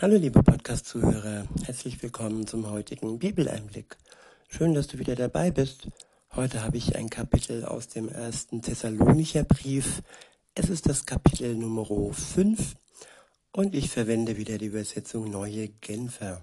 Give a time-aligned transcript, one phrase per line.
[0.00, 3.96] Hallo liebe Podcast-Zuhörer, herzlich willkommen zum heutigen Bibeleinblick.
[4.48, 5.88] Schön, dass du wieder dabei bist.
[6.36, 10.04] Heute habe ich ein Kapitel aus dem ersten Thessalonicher Brief.
[10.54, 11.84] Es ist das Kapitel Nummer
[12.14, 12.76] 5
[13.50, 16.42] und ich verwende wieder die Übersetzung Neue Genfer.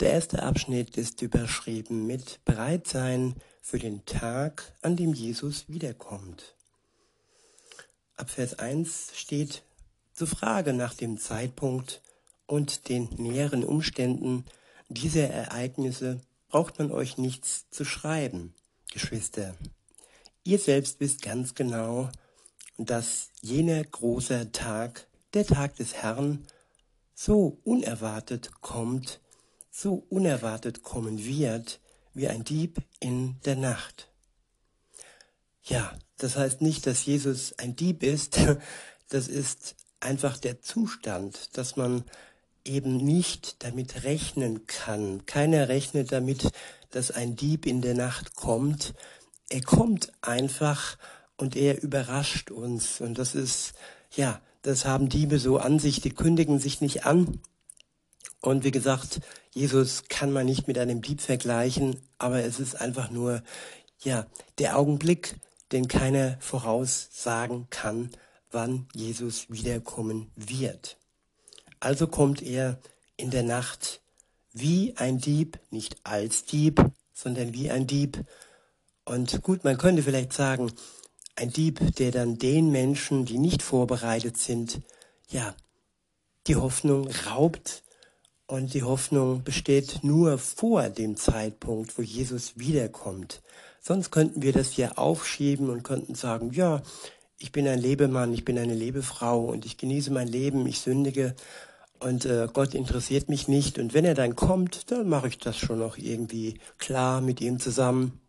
[0.00, 6.56] Der erste Abschnitt ist überschrieben mit Bereitsein für den Tag, an dem Jesus wiederkommt.
[8.16, 9.62] Ab Vers 1 steht
[10.14, 12.02] zur Frage nach dem Zeitpunkt,
[12.46, 14.44] und den näheren Umständen
[14.88, 18.54] dieser Ereignisse braucht man euch nichts zu schreiben,
[18.92, 19.56] Geschwister.
[20.44, 22.10] Ihr selbst wisst ganz genau,
[22.78, 26.46] dass jener große Tag, der Tag des Herrn,
[27.14, 29.20] so unerwartet kommt,
[29.70, 31.80] so unerwartet kommen wird,
[32.14, 34.08] wie ein Dieb in der Nacht.
[35.62, 38.38] Ja, das heißt nicht, dass Jesus ein Dieb ist,
[39.08, 42.04] das ist einfach der Zustand, dass man
[42.66, 45.24] eben nicht damit rechnen kann.
[45.26, 46.50] Keiner rechnet damit,
[46.90, 48.94] dass ein Dieb in der Nacht kommt.
[49.48, 50.96] Er kommt einfach
[51.36, 53.00] und er überrascht uns.
[53.00, 53.74] Und das ist,
[54.14, 57.40] ja, das haben Diebe so an sich, die kündigen sich nicht an.
[58.40, 59.20] Und wie gesagt,
[59.52, 63.42] Jesus kann man nicht mit einem Dieb vergleichen, aber es ist einfach nur,
[64.02, 64.26] ja,
[64.58, 65.36] der Augenblick,
[65.72, 68.10] den keiner voraussagen kann,
[68.50, 70.96] wann Jesus wiederkommen wird.
[71.80, 72.78] Also kommt er
[73.16, 74.00] in der Nacht
[74.52, 78.24] wie ein Dieb, nicht als Dieb, sondern wie ein Dieb.
[79.04, 80.72] Und gut, man könnte vielleicht sagen,
[81.36, 84.80] ein Dieb, der dann den Menschen, die nicht vorbereitet sind,
[85.28, 85.54] ja,
[86.46, 87.82] die Hoffnung raubt.
[88.46, 93.42] Und die Hoffnung besteht nur vor dem Zeitpunkt, wo Jesus wiederkommt.
[93.80, 96.82] Sonst könnten wir das hier aufschieben und könnten sagen, ja,
[97.38, 101.34] ich bin ein Lebemann, ich bin eine Lebefrau und ich genieße mein Leben, ich sündige
[101.98, 103.78] und äh, Gott interessiert mich nicht.
[103.78, 107.58] Und wenn er dann kommt, dann mache ich das schon noch irgendwie klar mit ihm
[107.58, 108.20] zusammen.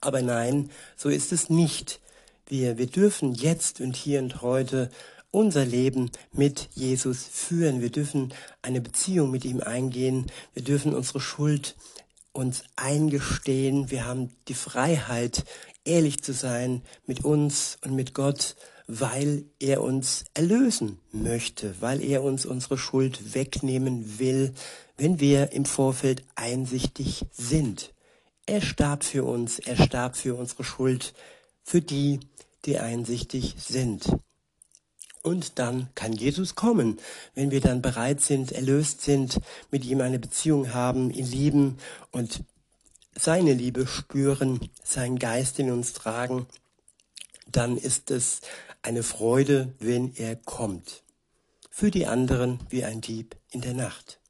[0.00, 2.00] Aber nein, so ist es nicht.
[2.46, 4.90] Wir, wir dürfen jetzt und hier und heute
[5.30, 7.80] unser Leben mit Jesus führen.
[7.80, 10.26] Wir dürfen eine Beziehung mit ihm eingehen.
[10.54, 11.76] Wir dürfen unsere Schuld
[12.32, 13.90] uns eingestehen.
[13.90, 15.44] Wir haben die Freiheit,
[15.84, 22.22] ehrlich zu sein mit uns und mit Gott, weil er uns erlösen möchte, weil er
[22.22, 24.52] uns unsere Schuld wegnehmen will,
[24.96, 27.94] wenn wir im Vorfeld einsichtig sind.
[28.46, 31.14] Er starb für uns, er starb für unsere Schuld,
[31.62, 32.20] für die,
[32.64, 34.12] die einsichtig sind.
[35.22, 36.98] Und dann kann Jesus kommen,
[37.34, 39.38] wenn wir dann bereit sind, erlöst sind,
[39.70, 41.76] mit ihm eine Beziehung haben, ihn lieben
[42.10, 42.42] und
[43.16, 46.46] seine Liebe spüren, seinen Geist in uns tragen,
[47.46, 48.40] dann ist es
[48.82, 51.02] eine Freude, wenn er kommt.
[51.70, 54.20] Für die anderen wie ein Dieb in der Nacht.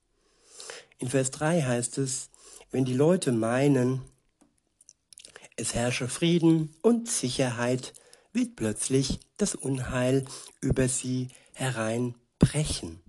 [0.99, 2.31] In Vers 3 heißt es,
[2.71, 4.03] wenn die Leute meinen,
[5.57, 7.93] es herrsche Frieden und Sicherheit,
[8.33, 10.25] wird plötzlich das Unheil
[10.61, 13.01] über sie hereinbrechen,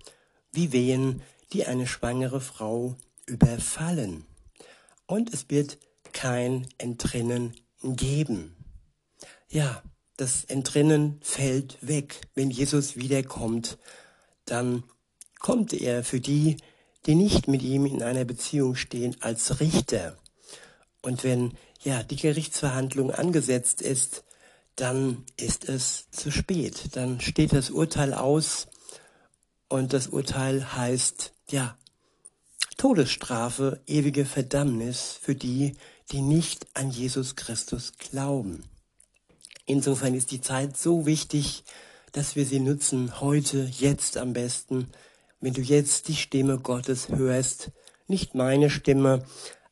[0.52, 1.22] wie Wehen,
[1.54, 2.96] die eine schwangere Frau
[3.26, 4.26] überfallen
[5.12, 5.78] und es wird
[6.14, 8.56] kein Entrinnen geben.
[9.50, 9.84] Ja,
[10.16, 12.22] das Entrinnen fällt weg.
[12.34, 13.78] Wenn Jesus wiederkommt,
[14.46, 14.84] dann
[15.40, 16.58] kommt er für die,
[17.06, 20.18] die nicht mit ihm in einer Beziehung stehen, als Richter.
[21.02, 24.24] Und wenn ja die Gerichtsverhandlung angesetzt ist,
[24.76, 26.96] dann ist es zu spät.
[26.96, 28.68] Dann steht das Urteil aus
[29.68, 31.78] und das Urteil heißt, ja,
[32.82, 35.78] Todesstrafe, ewige Verdammnis für die,
[36.12, 38.64] die nicht an Jesus Christus glauben.
[39.68, 41.64] Insofern ist die Zeit so wichtig,
[42.12, 44.88] dass wir sie nutzen, heute, jetzt am besten.
[45.40, 47.70] Wenn du jetzt die Stimme Gottes hörst,
[48.08, 49.26] nicht meine Stimme,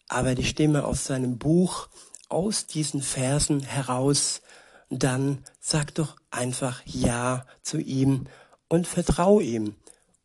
[0.07, 1.89] aber die Stimme aus seinem Buch,
[2.27, 4.43] aus diesen Versen heraus,
[4.91, 8.27] dann sag doch einfach Ja zu ihm
[8.67, 9.73] und vertrau ihm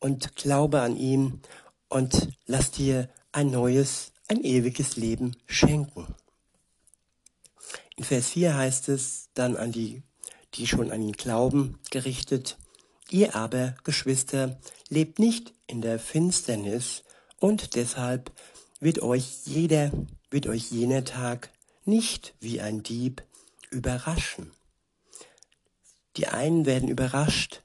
[0.00, 1.40] und glaube an ihn
[1.94, 6.12] und lass dir ein neues, ein ewiges Leben schenken.
[7.94, 10.02] In Vers 4 heißt es dann an die,
[10.54, 12.58] die schon an ihn glauben, gerichtet,
[13.10, 14.58] ihr aber, Geschwister,
[14.88, 17.04] lebt nicht in der Finsternis
[17.38, 18.32] und deshalb
[18.80, 19.92] wird euch jeder,
[20.30, 21.50] wird euch jener Tag
[21.84, 23.22] nicht wie ein Dieb
[23.70, 24.50] überraschen.
[26.16, 27.62] Die einen werden überrascht,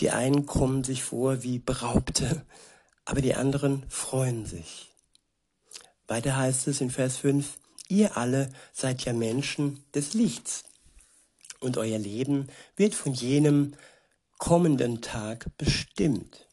[0.00, 2.44] die einen kommen sich vor wie Beraubte,
[3.04, 4.90] aber die anderen freuen sich.
[6.06, 7.58] Weiter heißt es in Vers 5,
[7.88, 10.64] ihr alle seid ja Menschen des Lichts
[11.60, 13.74] und euer Leben wird von jenem
[14.38, 16.48] kommenden Tag bestimmt.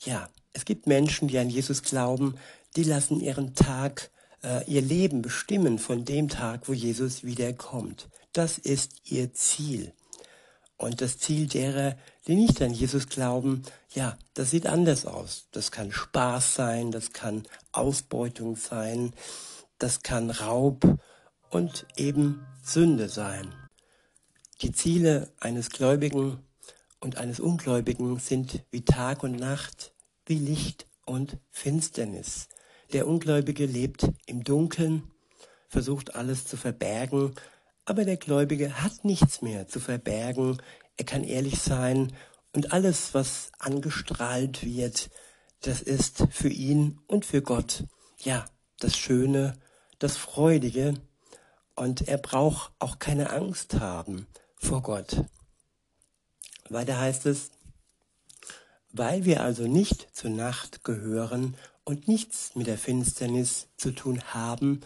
[0.00, 2.34] Ja, es gibt Menschen, die an Jesus glauben,
[2.76, 4.10] die lassen ihren Tag,
[4.42, 8.08] äh, ihr Leben bestimmen von dem Tag, wo Jesus wiederkommt.
[8.32, 9.92] Das ist ihr Ziel.
[10.80, 11.94] Und das Ziel derer,
[12.26, 15.46] die nicht an Jesus glauben, ja, das sieht anders aus.
[15.52, 19.12] Das kann Spaß sein, das kann Ausbeutung sein,
[19.78, 20.98] das kann Raub
[21.50, 23.52] und eben Sünde sein.
[24.62, 26.38] Die Ziele eines Gläubigen
[26.98, 29.92] und eines Ungläubigen sind wie Tag und Nacht,
[30.24, 32.48] wie Licht und Finsternis.
[32.94, 35.10] Der Ungläubige lebt im Dunkeln,
[35.68, 37.34] versucht alles zu verbergen,
[37.84, 40.58] aber der Gläubige hat nichts mehr zu verbergen.
[40.96, 42.12] Er kann ehrlich sein
[42.52, 45.10] und alles, was angestrahlt wird,
[45.60, 47.84] das ist für ihn und für Gott,
[48.18, 48.46] ja,
[48.78, 49.58] das Schöne,
[49.98, 50.94] das Freudige.
[51.74, 55.24] Und er braucht auch keine Angst haben vor Gott.
[56.68, 57.50] Weiter heißt es,
[58.92, 64.80] weil wir also nicht zur Nacht gehören und nichts mit der Finsternis zu tun haben,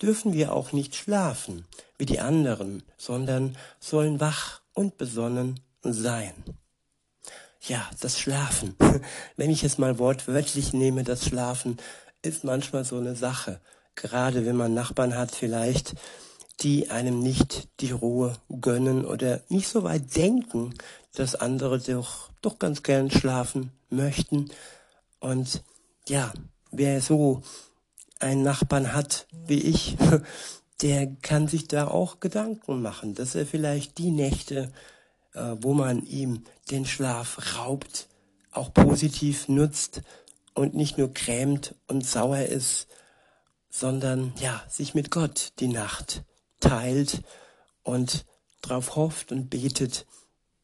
[0.00, 1.64] dürfen wir auch nicht schlafen
[1.98, 6.32] wie die anderen, sondern sollen wach und besonnen sein.
[7.62, 8.74] Ja, das Schlafen.
[9.36, 11.76] Wenn ich es mal wortwörtlich nehme, das Schlafen
[12.22, 13.60] ist manchmal so eine Sache.
[13.94, 15.94] Gerade wenn man Nachbarn hat vielleicht,
[16.60, 20.74] die einem nicht die Ruhe gönnen oder nicht so weit denken,
[21.14, 24.50] dass andere doch, doch ganz gern schlafen möchten.
[25.18, 25.62] Und
[26.08, 26.32] ja,
[26.70, 27.42] wer so
[28.20, 29.96] einen Nachbarn hat wie ich,
[30.82, 34.72] der kann sich da auch Gedanken machen, dass er vielleicht die Nächte,
[35.34, 38.08] äh, wo man ihm den Schlaf raubt,
[38.52, 40.02] auch positiv nutzt
[40.54, 42.88] und nicht nur grämt und sauer ist,
[43.70, 46.24] sondern ja, sich mit Gott die Nacht
[46.58, 47.22] teilt
[47.82, 48.24] und
[48.62, 50.06] darauf hofft und betet,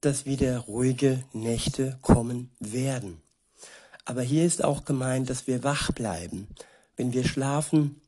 [0.00, 3.23] dass wieder ruhige Nächte kommen werden.
[4.05, 6.49] Aber hier ist auch gemeint, dass wir wach bleiben.
[6.97, 8.01] Wenn wir schlafen,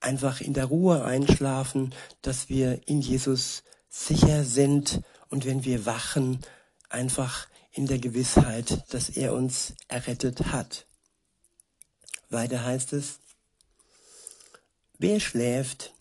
[0.00, 6.40] einfach in der Ruhe einschlafen, dass wir in Jesus sicher sind und wenn wir wachen,
[6.88, 10.86] einfach in der Gewissheit, dass er uns errettet hat.
[12.28, 13.20] Weiter heißt es,
[14.98, 15.94] wer schläft,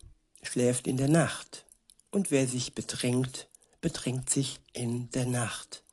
[0.44, 1.66] schläft in der Nacht,
[2.12, 3.48] und wer sich bedrängt,
[3.80, 5.84] bedrängt sich in der Nacht.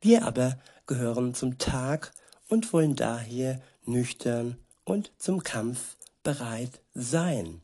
[0.00, 2.12] Wir aber gehören zum Tag
[2.48, 7.60] und wollen daher nüchtern und zum Kampf bereit sein,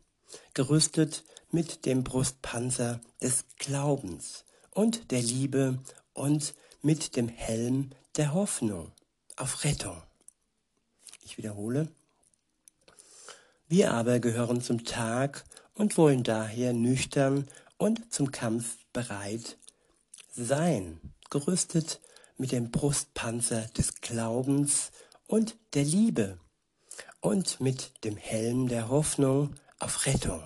[0.52, 5.78] gerüstet mit dem Brustpanzer des Glaubens und der Liebe
[6.12, 8.92] und mit dem Helm der Hoffnung
[9.36, 10.02] auf Rettung.
[11.22, 11.88] Ich wiederhole.
[13.68, 17.48] Wir aber gehören zum Tag und wollen daher nüchtern
[17.78, 19.56] und zum Kampf bereit
[20.34, 22.00] sein, gerüstet
[22.36, 24.90] mit dem Brustpanzer des Glaubens
[25.26, 26.38] und der Liebe
[27.22, 30.42] und mit dem Helm der Hoffnung auf Rettung.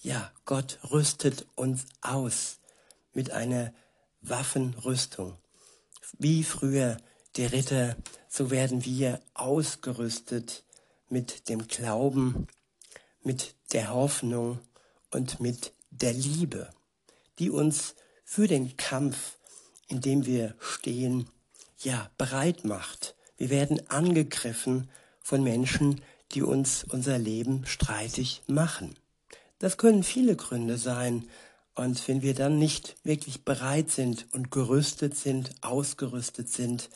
[0.00, 2.58] Ja, Gott rüstet uns aus
[3.12, 3.72] mit einer
[4.22, 5.36] Waffenrüstung.
[6.18, 6.96] Wie früher
[7.36, 7.96] die Ritter,
[8.28, 10.64] so werden wir ausgerüstet
[11.08, 12.48] mit dem Glauben,
[13.22, 14.58] mit der Hoffnung
[15.10, 16.70] und mit der Liebe,
[17.38, 17.94] die uns
[18.24, 19.36] für den Kampf,
[19.86, 21.28] in dem wir stehen,
[21.78, 23.14] ja, bereit macht.
[23.36, 24.88] Wir werden angegriffen
[25.22, 26.00] von Menschen,
[26.32, 28.94] die uns unser Leben streitig machen.
[29.58, 31.28] Das können viele Gründe sein.
[31.74, 36.90] Und wenn wir dann nicht wirklich bereit sind und gerüstet sind, ausgerüstet sind,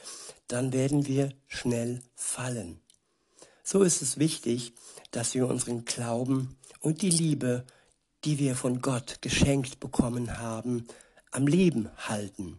[0.49, 2.81] dann werden wir schnell fallen.
[3.63, 4.75] So ist es wichtig,
[5.11, 7.65] dass wir unseren Glauben und die Liebe,
[8.25, 10.87] die wir von Gott geschenkt bekommen haben,
[11.31, 12.59] am Leben halten.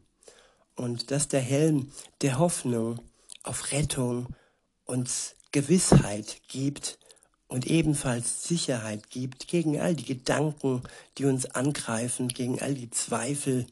[0.75, 2.99] Und dass der Helm der Hoffnung
[3.43, 4.27] auf Rettung
[4.85, 6.99] uns Gewissheit gibt
[7.47, 10.83] und ebenfalls Sicherheit gibt gegen all die Gedanken,
[11.17, 13.67] die uns angreifen, gegen all die Zweifel,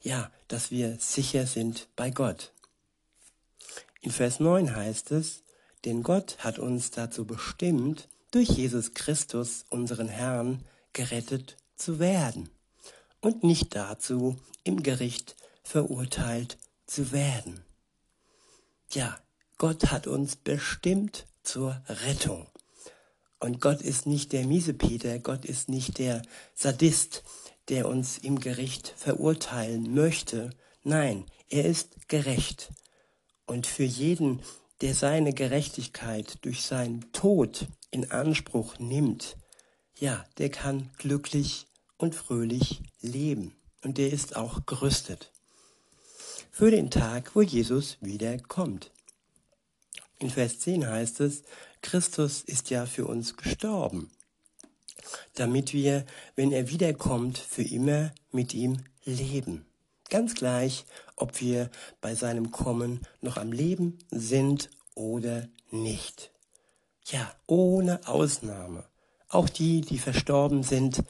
[0.00, 2.52] ja, dass wir sicher sind bei Gott.
[4.00, 5.42] In Vers 9 heißt es,
[5.84, 12.50] denn Gott hat uns dazu bestimmt, durch Jesus Christus, unseren Herrn, gerettet zu werden
[13.20, 17.64] und nicht dazu, im Gericht verurteilt zu werden.
[18.90, 19.18] Ja,
[19.58, 22.46] Gott hat uns bestimmt zur Rettung.
[23.40, 26.22] Und Gott ist nicht der Miesepeter, Gott ist nicht der
[26.54, 27.24] Sadist,
[27.68, 30.50] der uns im Gericht verurteilen möchte.
[30.84, 32.70] Nein, er ist gerecht.
[33.46, 34.42] Und für jeden,
[34.80, 39.36] der seine Gerechtigkeit durch seinen Tod in Anspruch nimmt,
[39.98, 43.56] ja, der kann glücklich und fröhlich leben.
[43.82, 45.32] Und der ist auch gerüstet.
[46.50, 48.90] für den Tag, wo Jesus wiederkommt.
[50.18, 51.42] In Vers 10 heißt es,
[51.80, 54.10] Christus ist ja für uns gestorben,
[55.34, 59.64] damit wir, wenn er wiederkommt, für immer mit ihm leben.
[60.10, 61.70] Ganz gleich, ob wir
[62.00, 66.32] bei seinem Kommen noch am Leben sind oder nicht.
[67.04, 68.84] Ja, ohne Ausnahme.
[69.28, 71.04] Auch die, die verstorben sind,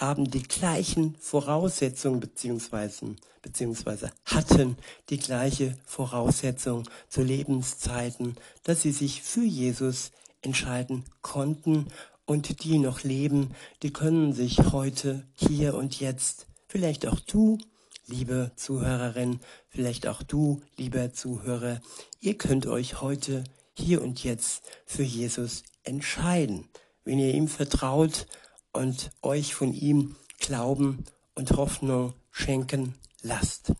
[0.00, 4.76] haben die gleichen Voraussetzungen beziehungsweise, beziehungsweise hatten
[5.10, 11.88] die gleiche Voraussetzung zu Lebenszeiten, dass sie sich für Jesus entscheiden konnten
[12.26, 17.58] und die noch leben, die können sich heute, hier und jetzt, vielleicht auch du,
[18.06, 21.80] liebe Zuhörerin, vielleicht auch du, lieber Zuhörer,
[22.20, 26.68] ihr könnt euch heute, hier und jetzt für Jesus entscheiden.
[27.04, 28.26] Wenn ihr ihm vertraut
[28.72, 33.72] und euch von ihm Glauben und Hoffnung schenken lasst.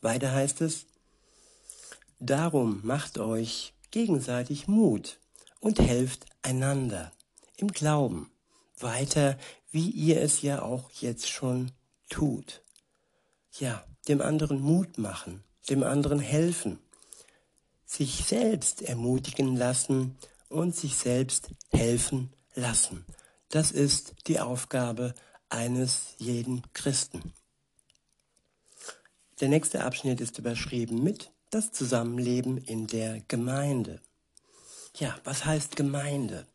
[0.00, 0.86] Weiter heißt es,
[2.18, 5.18] darum macht euch gegenseitig Mut
[5.60, 7.12] und helft einander
[7.56, 8.30] im Glauben
[8.78, 9.38] weiter,
[9.70, 11.70] wie ihr es ja auch jetzt schon
[12.08, 12.62] tut.
[13.58, 16.78] Ja, dem anderen Mut machen, dem anderen helfen,
[17.86, 20.16] sich selbst ermutigen lassen
[20.48, 23.04] und sich selbst helfen lassen.
[23.54, 25.14] Das ist die Aufgabe
[25.48, 27.32] eines jeden Christen.
[29.40, 34.00] Der nächste Abschnitt ist überschrieben mit das Zusammenleben in der Gemeinde.
[34.96, 36.46] Ja, was heißt Gemeinde?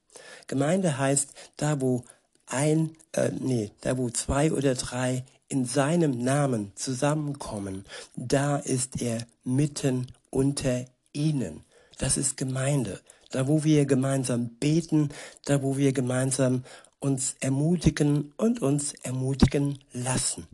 [0.47, 2.03] Gemeinde heißt da, wo
[2.47, 7.85] ein, äh, nee, da wo zwei oder drei in seinem Namen zusammenkommen,
[8.17, 11.63] da ist er mitten unter ihnen.
[11.97, 12.99] Das ist Gemeinde.
[13.31, 15.09] Da, wo wir gemeinsam beten,
[15.45, 16.63] da, wo wir gemeinsam
[16.99, 20.47] uns ermutigen und uns ermutigen lassen.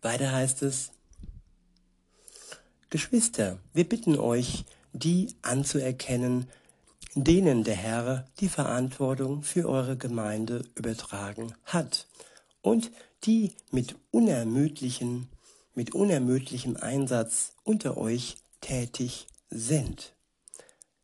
[0.00, 0.92] Weiter heißt es,
[2.90, 6.48] Geschwister, wir bitten euch, die anzuerkennen,
[7.14, 12.06] denen der Herr die Verantwortung für eure Gemeinde übertragen hat
[12.60, 12.90] und
[13.24, 15.28] die mit unermüdlichen,
[15.74, 20.12] mit unermüdlichem Einsatz unter euch tätig sind.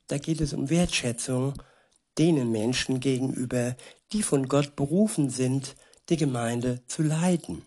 [0.09, 1.55] Da geht es um Wertschätzung
[2.19, 3.77] denen Menschen gegenüber,
[4.13, 5.77] die von Gott berufen sind,
[6.09, 7.63] die Gemeinde zu leiten.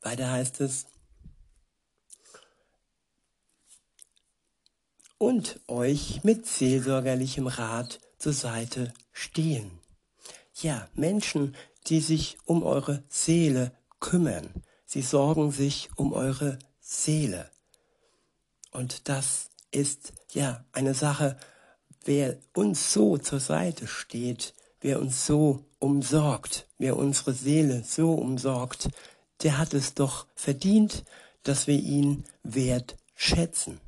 [0.00, 0.86] Weiter heißt es,
[5.18, 9.70] und euch mit seelsorgerlichem Rat zur Seite stehen.
[10.60, 11.54] Ja, Menschen,
[11.86, 13.70] die sich um eure Seele
[14.00, 14.52] kümmern.
[14.84, 17.48] Sie sorgen sich um eure Seele.
[18.72, 21.36] Und das ist ja eine Sache,
[22.06, 28.90] wer uns so zur Seite steht, wer uns so umsorgt, wer unsere Seele so umsorgt,
[29.42, 31.04] der hat es doch verdient,
[31.42, 33.80] dass wir ihn wert schätzen.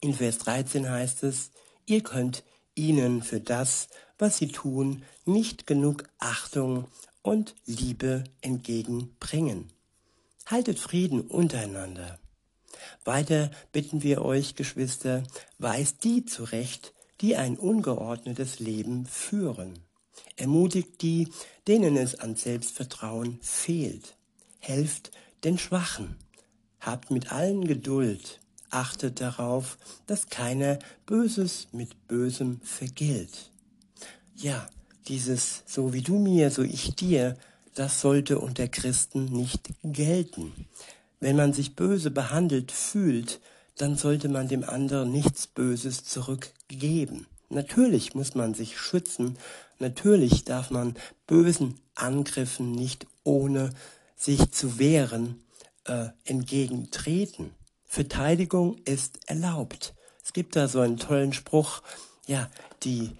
[0.00, 1.50] In Vers 13 heißt es,
[1.86, 2.42] ihr könnt
[2.74, 6.86] ihnen für das, was sie tun, nicht genug Achtung
[7.22, 9.70] und Liebe entgegenbringen.
[10.46, 12.18] Haltet Frieden untereinander.
[13.04, 15.22] Weiter bitten wir euch, Geschwister,
[15.58, 19.78] weist die zurecht, die ein ungeordnetes Leben führen.
[20.36, 21.28] Ermutigt die,
[21.68, 24.16] denen es an Selbstvertrauen fehlt.
[24.58, 25.10] Helft
[25.44, 26.16] den Schwachen.
[26.80, 28.40] Habt mit allen Geduld.
[28.70, 33.50] Achtet darauf, dass keiner Böses mit Bösem vergilt.
[34.34, 34.68] Ja,
[35.08, 37.36] dieses so wie du mir, so ich dir,
[37.74, 40.52] das sollte unter Christen nicht gelten.
[41.22, 43.40] Wenn man sich böse behandelt fühlt,
[43.76, 47.28] dann sollte man dem anderen nichts Böses zurückgeben.
[47.48, 49.38] Natürlich muss man sich schützen,
[49.78, 50.96] natürlich darf man
[51.28, 53.70] bösen Angriffen nicht ohne
[54.16, 55.40] sich zu wehren
[55.84, 57.52] äh, entgegentreten.
[57.84, 59.94] Verteidigung ist erlaubt.
[60.24, 61.82] Es gibt da so einen tollen Spruch,
[62.26, 62.50] ja,
[62.82, 63.12] die,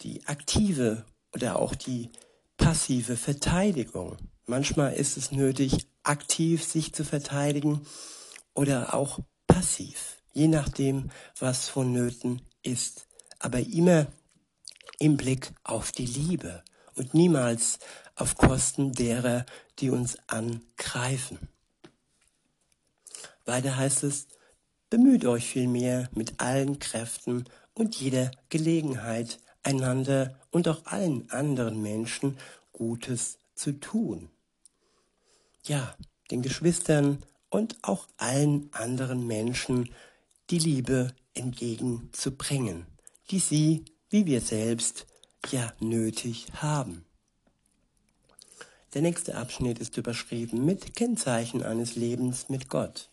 [0.00, 2.08] die aktive oder auch die
[2.56, 4.16] passive Verteidigung.
[4.46, 7.86] Manchmal ist es nötig, aktiv sich zu verteidigen
[8.52, 13.06] oder auch passiv, je nachdem, was vonnöten ist.
[13.38, 14.08] Aber immer
[14.98, 16.64] im Blick auf die Liebe
[16.96, 17.78] und niemals
[18.16, 19.46] auf Kosten derer,
[19.78, 21.38] die uns angreifen.
[23.44, 24.26] Weiter heißt es,
[24.90, 32.36] bemüht euch vielmehr mit allen Kräften und jeder Gelegenheit, einander und auch allen anderen Menschen
[32.72, 34.30] Gutes zu tun
[35.70, 35.94] ja,
[36.32, 39.90] den Geschwistern und auch allen anderen Menschen
[40.50, 42.86] die Liebe entgegenzubringen,
[43.30, 45.06] die sie, wie wir selbst,
[45.48, 47.04] ja nötig haben.
[48.94, 53.08] Der nächste Abschnitt ist überschrieben mit Kennzeichen eines Lebens mit Gott.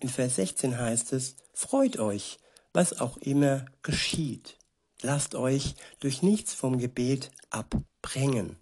[0.00, 2.38] In Vers 16 heißt es, Freut euch,
[2.72, 4.56] was auch immer geschieht.
[5.02, 8.56] Lasst euch durch nichts vom Gebet abbringen.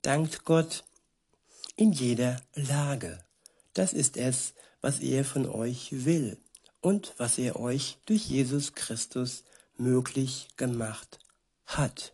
[0.00, 0.84] Dankt Gott
[1.80, 3.18] in jeder Lage.
[3.72, 6.36] Das ist es, was er von euch will
[6.82, 9.44] und was er euch durch Jesus Christus
[9.78, 11.18] möglich gemacht
[11.64, 12.12] hat.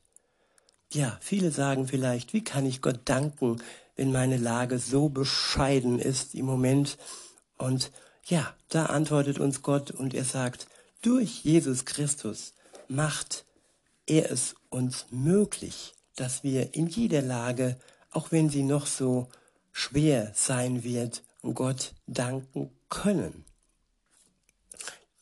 [0.92, 3.60] Ja, viele sagen vielleicht, wie kann ich Gott danken,
[3.96, 6.96] wenn meine Lage so bescheiden ist im Moment?
[7.58, 7.90] Und
[8.26, 10.68] ja, da antwortet uns Gott und er sagt,
[11.02, 12.54] durch Jesus Christus
[12.86, 13.44] macht
[14.06, 17.76] er es uns möglich, dass wir in jeder Lage,
[18.12, 19.28] auch wenn sie noch so
[19.76, 23.44] schwer sein wird, Gott danken können.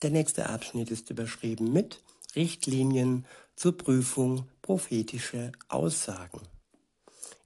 [0.02, 2.04] Der nächste Abschnitt ist überschrieben mit
[2.36, 6.40] Richtlinien zur Prüfung prophetischer Aussagen.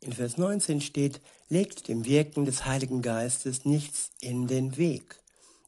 [0.01, 5.19] In Vers 19 steht, legt dem Wirken des Heiligen Geistes nichts in den Weg.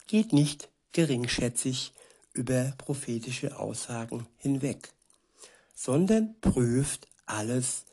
[0.08, 1.94] Geht nicht geringschätzig
[2.34, 4.92] über prophetische Aussagen hinweg,
[5.74, 7.86] sondern prüft alles,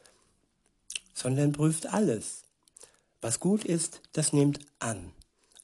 [1.13, 2.43] sondern prüft alles.
[3.21, 5.11] Was gut ist, das nehmt an,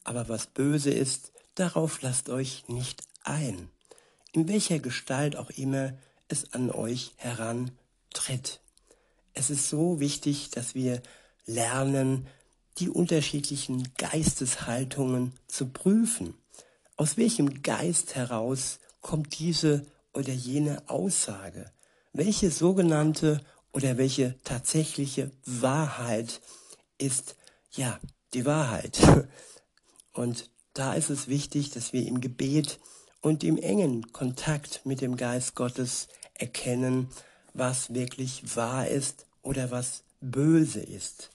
[0.04, 3.70] aber was böse ist, darauf lasst euch nicht ein,
[4.32, 5.94] in welcher Gestalt auch immer
[6.28, 8.60] es an euch herantritt.
[9.34, 11.02] Es ist so wichtig, dass wir
[11.46, 12.28] lernen,
[12.80, 16.34] die unterschiedlichen Geisteshaltungen zu prüfen.
[16.96, 21.72] Aus welchem Geist heraus kommt diese oder jene Aussage?
[22.14, 23.42] Welche sogenannte
[23.74, 26.42] oder welche tatsächliche Wahrheit
[26.98, 27.36] ist
[27.76, 28.00] ja
[28.34, 29.00] die Wahrheit?
[30.14, 32.80] Und da ist es wichtig, dass wir im Gebet
[33.22, 37.10] und im engen Kontakt mit dem Geist Gottes erkennen,
[37.54, 41.30] was wirklich wahr ist oder was böse ist.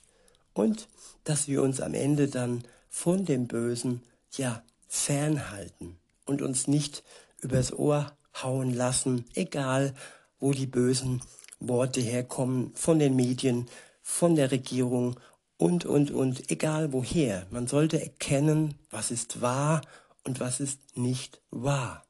[0.55, 0.89] Und
[1.25, 4.03] dass wir uns am Ende dann von dem Bösen,
[4.37, 7.05] ja, fernhalten und uns nicht
[7.41, 9.95] übers Ohr hauen lassen, egal
[10.41, 11.23] wo die bösen
[11.61, 13.69] Worte herkommen, von den Medien,
[14.03, 15.19] von der Regierung
[15.59, 17.47] und, und, und, egal woher.
[17.51, 19.83] Man sollte erkennen, was ist wahr
[20.25, 22.07] und was ist nicht wahr.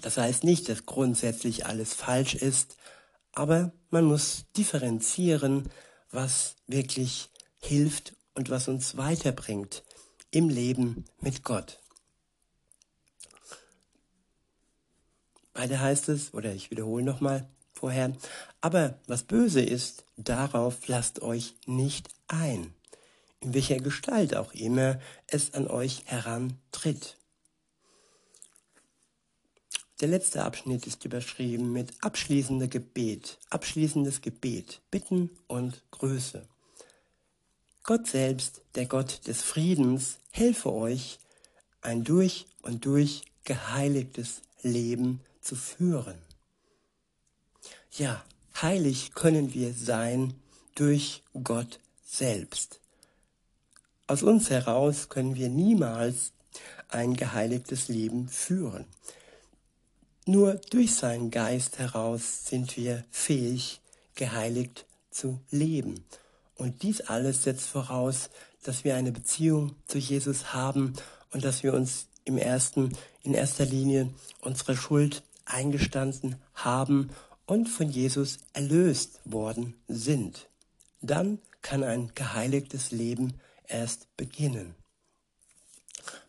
[0.00, 2.76] Das heißt nicht, dass grundsätzlich alles falsch ist,
[3.32, 5.70] aber man muss differenzieren,
[6.10, 9.84] was wirklich hilft und was uns weiterbringt
[10.30, 11.80] im Leben mit Gott.
[15.54, 18.12] Weiter heißt es, oder ich wiederhole nochmal vorher,
[18.60, 22.74] aber was böse ist, darauf lasst euch nicht ein,
[23.40, 27.16] in welcher Gestalt auch immer es an euch herantritt.
[30.00, 36.46] Der letzte Abschnitt ist überschrieben mit abschließender Gebet, abschließendes Gebet, Bitten und Größe.
[37.82, 41.18] Gott selbst, der Gott des Friedens, helfe euch,
[41.80, 46.18] ein durch und durch geheiligtes Leben zu führen.
[47.98, 48.22] Ja,
[48.60, 50.34] heilig können wir sein
[50.74, 52.78] durch Gott selbst.
[54.06, 56.32] Aus uns heraus können wir niemals
[56.90, 58.84] ein geheiligtes Leben führen.
[60.26, 63.80] Nur durch seinen Geist heraus sind wir fähig,
[64.14, 66.04] geheiligt zu leben.
[66.54, 68.28] Und dies alles setzt voraus,
[68.62, 70.92] dass wir eine Beziehung zu Jesus haben
[71.32, 74.10] und dass wir uns im ersten, in erster Linie
[74.42, 77.08] unsere Schuld eingestanden haben
[77.46, 80.48] und von Jesus erlöst worden sind.
[81.00, 83.34] Dann kann ein geheiligtes Leben
[83.66, 84.74] erst beginnen.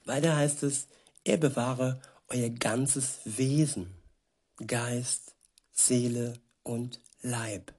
[0.06, 0.88] Weiter heißt es,
[1.24, 3.94] er bewahre euer ganzes Wesen,
[4.66, 5.36] Geist,
[5.74, 7.74] Seele und Leib.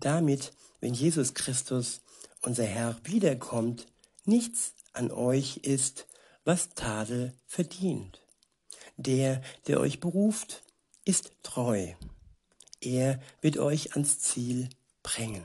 [0.00, 2.02] Damit, wenn Jesus Christus,
[2.42, 3.86] unser Herr, wiederkommt,
[4.24, 6.06] nichts an euch ist,
[6.44, 8.22] was Tadel verdient.
[8.96, 10.62] Der, der euch beruft,
[11.04, 11.94] ist treu.
[12.80, 14.68] Er wird euch ans Ziel
[15.02, 15.44] bringen.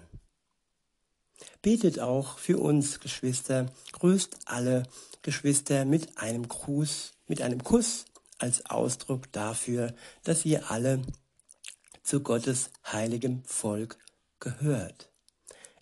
[1.62, 4.84] Betet auch für uns, Geschwister, grüßt alle
[5.22, 8.06] Geschwister mit einem Gruß, mit einem Kuss
[8.39, 11.02] als Ausdruck dafür, dass ihr alle
[12.04, 13.98] zu Gottes heiligem Volk
[14.39, 15.12] gehört.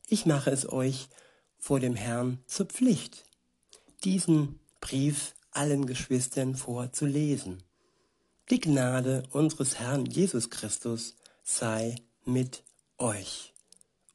[0.08, 1.08] Ich mache es euch
[1.58, 3.26] vor dem Herrn zur Pflicht,
[4.04, 7.64] diesen Brief allen Geschwistern vorzulesen.
[8.50, 11.16] Die Gnade unseres Herrn Jesus Christus
[11.50, 12.64] sei mit
[13.00, 13.54] euch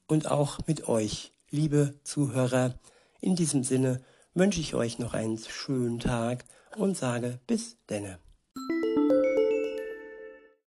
[0.07, 2.79] und auch mit euch, liebe Zuhörer.
[3.20, 4.03] In diesem Sinne
[4.35, 6.44] wünsche ich euch noch einen schönen Tag
[6.77, 8.18] und sage bis denne.